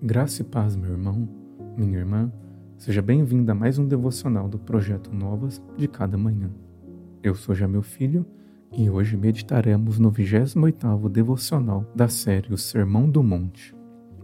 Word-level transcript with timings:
Graça 0.00 0.42
e 0.42 0.44
paz, 0.44 0.76
meu 0.76 0.92
irmão, 0.92 1.28
minha 1.76 1.98
irmã. 1.98 2.32
Seja 2.76 3.02
bem-vindo 3.02 3.50
a 3.50 3.54
mais 3.54 3.80
um 3.80 3.88
devocional 3.88 4.48
do 4.48 4.56
projeto 4.56 5.12
Novas 5.12 5.60
de 5.76 5.88
cada 5.88 6.16
manhã. 6.16 6.52
Eu 7.20 7.34
sou 7.34 7.52
já 7.52 7.66
meu 7.66 7.82
filho 7.82 8.24
e 8.72 8.88
hoje 8.88 9.16
meditaremos 9.16 9.98
no 9.98 10.12
28º 10.12 11.08
devocional 11.08 11.84
da 11.96 12.06
série 12.06 12.54
O 12.54 12.56
Sermão 12.56 13.10
do 13.10 13.24
Monte. 13.24 13.74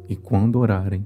E 0.08 0.14
quando 0.14 0.60
orarem, 0.60 1.04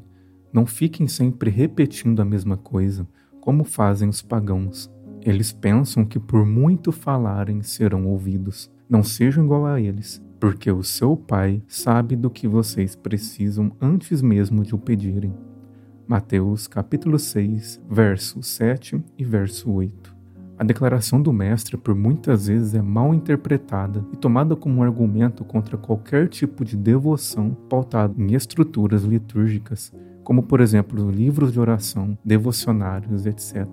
não 0.53 0.67
fiquem 0.67 1.09
sempre 1.09 1.48
repetindo 1.48 2.21
a 2.21 2.25
mesma 2.25 2.59
coisa, 2.59 3.09
como 3.41 3.64
fazem 3.64 4.07
os 4.07 4.21
pagãos. 4.21 4.93
Eles 5.23 5.50
pensam 5.50 6.05
que 6.05 6.21
por 6.21 6.45
muito 6.45 6.93
falarem 6.93 7.62
serão 7.62 8.07
ouvidos. 8.07 8.71
Não 8.87 9.03
sejam 9.03 9.45
igual 9.45 9.64
a 9.64 9.80
eles 9.80 10.23
porque 10.41 10.70
o 10.70 10.82
seu 10.82 11.16
Pai 11.16 11.62
sabe 11.66 12.14
do 12.14 12.30
que 12.30 12.46
vocês 12.46 12.95
precisam 12.95 13.73
antes 13.80 14.23
mesmo 14.23 14.62
de 14.62 14.75
o 14.75 14.79
pedirem. 14.79 15.35
Mateus 16.07 16.67
capítulo 16.67 17.18
6, 17.18 17.82
verso 17.90 18.43
7 18.43 19.03
e 19.18 19.25
verso 19.25 19.71
8. 19.71 20.16
A 20.57 20.64
declaração 20.64 21.21
do 21.21 21.32
mestre 21.32 21.77
por 21.77 21.94
muitas 21.94 22.46
vezes 22.46 22.75
é 22.75 22.82
mal 22.82 23.14
interpretada 23.14 24.04
e 24.13 24.16
tomada 24.16 24.57
como 24.57 24.80
um 24.80 24.82
argumento 24.82 25.44
contra 25.44 25.77
qualquer 25.77 26.29
tipo 26.29 26.64
de 26.64 26.77
devoção 26.77 27.57
pautado 27.68 28.21
em 28.21 28.35
estruturas 28.35 29.05
litúrgicas, 29.05 29.93
como 30.25 30.43
por 30.43 30.61
exemplo 30.61 31.11
livros 31.11 31.52
de 31.52 31.61
oração, 31.61 32.19
devocionários, 32.25 33.25
etc. 33.27 33.66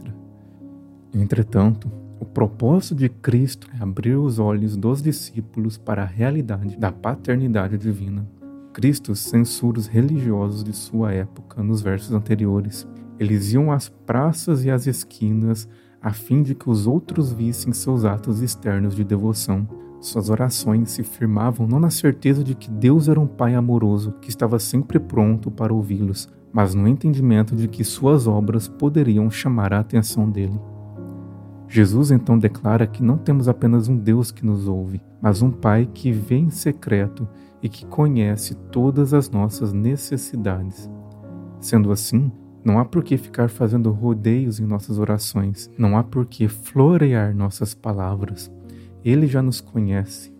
Entretanto, 1.14 1.92
o 2.20 2.26
propósito 2.26 2.96
de 2.96 3.10
Cristo 3.10 3.68
é 3.78 3.84
abrir 3.84 4.16
os 4.16 4.40
olhos 4.40 4.78
dos 4.78 5.02
discípulos 5.02 5.78
para 5.78 6.04
a 6.04 6.06
realidade 6.06 6.78
da 6.78 6.92
paternidade 6.92 7.78
divina. 7.78 8.26
Cristo 8.74 9.16
censura 9.16 9.80
os 9.80 9.88
religiosos 9.88 10.64
de 10.64 10.74
sua 10.74 11.14
época 11.14 11.62
nos 11.62 11.82
versos 11.82 12.14
anteriores. 12.14 12.88
Eles 13.20 13.54
iam 13.54 13.72
às 13.72 13.90
praças 13.90 14.64
e 14.66 14.72
às 14.72 14.88
esquinas 14.88 15.68
a 16.02 16.12
fim 16.14 16.44
de 16.44 16.54
que 16.54 16.70
os 16.70 16.86
outros 16.86 17.34
vissem 17.34 17.74
seus 17.74 18.06
atos 18.06 18.42
externos 18.42 18.96
de 18.96 19.04
devoção. 19.04 19.68
Suas 20.00 20.30
orações 20.30 20.92
se 20.92 21.04
firmavam 21.04 21.68
não 21.68 21.80
na 21.80 21.90
certeza 21.90 22.44
de 22.44 22.54
que 22.54 22.70
Deus 22.70 23.08
era 23.08 23.20
um 23.20 23.28
Pai 23.28 23.56
amoroso 23.56 24.14
que 24.22 24.30
estava 24.30 24.60
sempre 24.60 25.00
pronto 25.00 25.50
para 25.50 25.74
ouvi-los, 25.74 26.30
mas 26.54 26.76
no 26.76 26.88
entendimento 26.88 27.56
de 27.56 27.68
que 27.68 27.84
suas 27.84 28.28
obras 28.28 28.68
poderiam 28.68 29.30
chamar 29.32 29.74
a 29.74 29.80
atenção 29.80 30.30
dele. 30.30 30.60
Jesus 31.68 32.12
então 32.12 32.38
declara 32.38 32.86
que 32.86 33.04
não 33.04 33.18
temos 33.18 33.48
apenas 33.48 33.88
um 33.88 33.98
Deus 33.98 34.32
que 34.32 34.46
nos 34.46 34.68
ouve, 34.68 35.02
mas 35.22 35.42
um 35.42 35.52
Pai 35.52 35.90
que 35.92 36.12
vê 36.12 36.36
em 36.36 36.50
secreto 36.50 37.28
e 37.62 37.70
que 37.70 37.86
conhece 37.86 38.56
todas 38.72 39.14
as 39.14 39.30
nossas 39.30 39.74
necessidades. 39.74 40.90
Sendo 41.60 41.92
assim, 41.92 42.32
não 42.64 42.80
há 42.80 42.86
por 42.86 43.04
que 43.04 43.18
ficar 43.18 43.50
fazendo 43.50 43.92
rodeios 43.92 44.60
em 44.60 44.66
nossas 44.66 45.00
orações, 45.00 45.70
não 45.78 45.98
há 45.98 46.04
por 46.04 46.26
que 46.26 46.48
florear 46.48 47.36
nossas 47.36 47.74
palavras. 47.74 48.52
Ele 49.04 49.28
já 49.28 49.42
nos 49.42 49.62
conhece. 49.62 50.34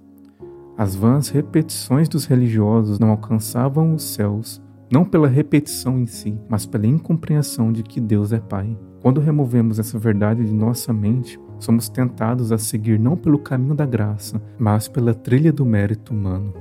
As 0.78 0.96
vãs 0.96 1.30
repetições 1.30 2.10
dos 2.10 2.26
religiosos 2.26 3.00
não 3.00 3.10
alcançavam 3.10 3.94
os 3.94 4.04
céus, 4.04 4.62
não 4.92 5.06
pela 5.06 5.28
repetição 5.28 6.00
em 6.00 6.06
si, 6.06 6.38
mas 6.48 6.66
pela 6.66 6.88
incompreensão 6.88 7.72
de 7.72 7.84
que 7.84 8.00
Deus 8.00 8.32
é 8.32 8.40
Pai. 8.40 8.78
Quando 9.02 9.22
removemos 9.22 9.80
essa 9.80 10.00
verdade 10.00 10.44
de 10.44 10.54
nossa 10.54 10.92
mente, 10.92 11.40
somos 11.60 11.90
tentados 11.90 12.52
a 12.52 12.58
seguir 12.58 13.00
não 13.00 13.16
pelo 13.16 13.40
caminho 13.40 13.76
da 13.76 13.86
graça, 13.86 14.42
mas 14.58 14.88
pela 14.88 15.14
trilha 15.14 15.52
do 15.52 15.66
mérito 15.66 16.14
humano. 16.14 16.54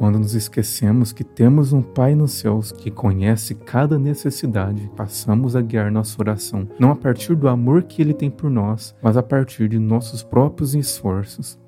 Quando 0.00 0.18
nos 0.18 0.34
esquecemos 0.34 1.12
que 1.12 1.22
temos 1.22 1.74
um 1.74 1.82
Pai 1.82 2.14
nos 2.14 2.32
céus 2.32 2.72
que 2.72 2.90
conhece 2.90 3.54
cada 3.54 3.98
necessidade, 3.98 4.90
passamos 4.96 5.54
a 5.54 5.60
guiar 5.60 5.92
nossa 5.92 6.16
oração 6.18 6.66
não 6.78 6.90
a 6.90 6.96
partir 6.96 7.34
do 7.36 7.46
amor 7.46 7.82
que 7.82 8.00
Ele 8.00 8.14
tem 8.14 8.30
por 8.30 8.48
nós, 8.48 8.94
mas 9.02 9.18
a 9.18 9.22
partir 9.22 9.68
de 9.68 9.78
nossos 9.78 10.22
próprios 10.22 10.74
esforços. 10.74 11.58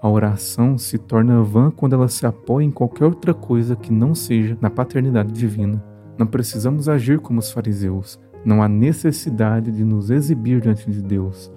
A 0.00 0.08
oração 0.08 0.78
se 0.78 0.96
torna 0.96 1.42
vã 1.42 1.72
quando 1.72 1.94
ela 1.94 2.06
se 2.06 2.24
apoia 2.24 2.64
em 2.64 2.70
qualquer 2.70 3.04
outra 3.04 3.34
coisa 3.34 3.74
que 3.74 3.92
não 3.92 4.14
seja 4.14 4.56
na 4.60 4.70
paternidade 4.70 5.32
divina. 5.32 5.82
Não 6.16 6.26
precisamos 6.26 6.88
agir 6.88 7.18
como 7.18 7.40
os 7.40 7.50
fariseus, 7.50 8.18
não 8.44 8.62
há 8.62 8.68
necessidade 8.68 9.72
de 9.72 9.84
nos 9.84 10.10
exibir 10.10 10.60
diante 10.60 10.88
de 10.88 11.02
Deus, 11.02 11.50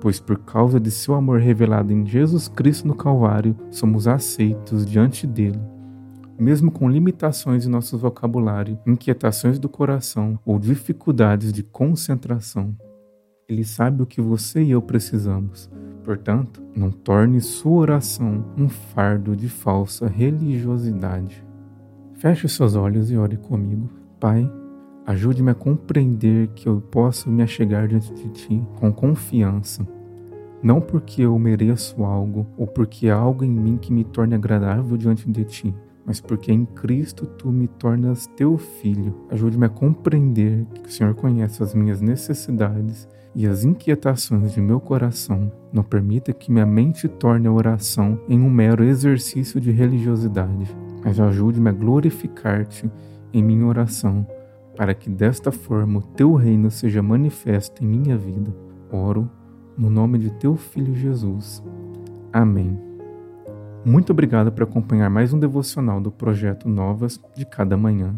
pois 0.00 0.18
por 0.18 0.38
causa 0.38 0.80
de 0.80 0.90
seu 0.90 1.14
amor 1.14 1.40
revelado 1.40 1.92
em 1.92 2.06
Jesus 2.06 2.48
Cristo 2.48 2.88
no 2.88 2.94
Calvário, 2.94 3.54
somos 3.70 4.08
aceitos 4.08 4.86
diante 4.86 5.26
dele. 5.26 5.60
Mesmo 6.38 6.70
com 6.70 6.88
limitações 6.88 7.66
em 7.66 7.70
nosso 7.70 7.98
vocabulário, 7.98 8.78
inquietações 8.86 9.58
do 9.58 9.68
coração 9.68 10.38
ou 10.46 10.58
dificuldades 10.58 11.52
de 11.52 11.62
concentração, 11.62 12.74
ele 13.46 13.64
sabe 13.64 14.02
o 14.02 14.06
que 14.06 14.20
você 14.20 14.62
e 14.62 14.70
eu 14.70 14.80
precisamos. 14.80 15.70
Portanto, 16.04 16.62
não 16.74 16.90
torne 16.90 17.40
sua 17.40 17.72
oração 17.72 18.44
um 18.56 18.68
fardo 18.68 19.36
de 19.36 19.48
falsa 19.48 20.06
religiosidade. 20.06 21.44
Feche 22.14 22.48
seus 22.48 22.74
olhos 22.74 23.10
e 23.10 23.16
ore 23.16 23.36
comigo. 23.36 23.88
Pai, 24.18 24.50
Ajude-me 25.04 25.50
a 25.50 25.54
compreender 25.54 26.46
que 26.54 26.68
eu 26.68 26.80
posso 26.80 27.28
me 27.28 27.42
achegar 27.42 27.88
diante 27.88 28.14
de 28.14 28.28
Ti 28.28 28.62
com 28.76 28.92
confiança, 28.92 29.86
não 30.62 30.80
porque 30.80 31.22
eu 31.22 31.36
mereço 31.40 32.04
algo 32.04 32.46
ou 32.56 32.68
porque 32.68 33.08
há 33.08 33.16
algo 33.16 33.44
em 33.44 33.50
mim 33.50 33.76
que 33.76 33.92
me 33.92 34.04
torne 34.04 34.36
agradável 34.36 34.96
diante 34.96 35.28
de 35.28 35.44
Ti, 35.44 35.74
mas 36.06 36.20
porque 36.20 36.52
em 36.52 36.64
Cristo 36.64 37.26
Tu 37.26 37.50
me 37.50 37.66
tornas 37.66 38.28
Teu 38.36 38.56
Filho. 38.56 39.26
Ajude-me 39.28 39.66
a 39.66 39.68
compreender 39.68 40.64
que 40.66 40.88
o 40.88 40.92
Senhor 40.92 41.14
conhece 41.16 41.60
as 41.64 41.74
minhas 41.74 42.00
necessidades 42.00 43.08
e 43.34 43.46
as 43.46 43.64
inquietações 43.64 44.52
de 44.52 44.60
meu 44.60 44.80
coração. 44.80 45.50
Não 45.72 45.82
permita 45.82 46.32
que 46.32 46.50
minha 46.50 46.66
mente 46.66 47.08
torne 47.08 47.46
a 47.46 47.52
oração 47.52 48.20
em 48.28 48.40
um 48.40 48.50
mero 48.50 48.84
exercício 48.84 49.60
de 49.60 49.70
religiosidade, 49.70 50.66
mas 51.04 51.18
ajude-me 51.18 51.70
a 51.70 51.72
glorificar-te 51.72 52.90
em 53.32 53.42
minha 53.42 53.66
oração 53.66 54.26
para 54.76 54.94
que 54.94 55.10
desta 55.10 55.52
forma 55.52 55.98
o 55.98 56.02
teu 56.02 56.34
reino 56.34 56.70
seja 56.70 57.02
manifesto 57.02 57.82
em 57.82 57.86
minha 57.86 58.16
vida. 58.16 58.54
Oro 58.90 59.30
no 59.76 59.88
nome 59.88 60.18
de 60.18 60.30
teu 60.30 60.56
filho 60.56 60.94
Jesus. 60.94 61.62
Amém. 62.32 62.78
Muito 63.84 64.12
obrigado 64.12 64.52
por 64.52 64.62
acompanhar 64.62 65.10
mais 65.10 65.32
um 65.32 65.38
devocional 65.38 66.00
do 66.00 66.10
projeto 66.10 66.68
Novas 66.68 67.20
de 67.36 67.44
cada 67.44 67.76
manhã. 67.76 68.14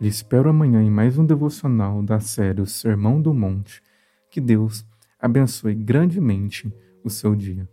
Lhe 0.00 0.08
espero 0.08 0.48
amanhã 0.48 0.82
em 0.82 0.90
mais 0.90 1.18
um 1.18 1.24
devocional 1.24 2.02
da 2.02 2.20
série 2.20 2.60
O 2.60 2.66
Sermão 2.66 3.20
do 3.20 3.34
Monte. 3.34 3.82
Que 4.30 4.40
Deus 4.40 4.84
abençoe 5.18 5.74
grandemente 5.74 6.72
o 7.04 7.10
seu 7.10 7.34
dia. 7.34 7.68